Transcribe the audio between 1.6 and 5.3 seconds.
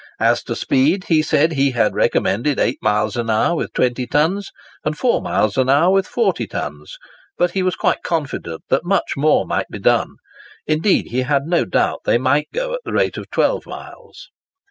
had recommended 8 miles an hour with 20 tons, and 4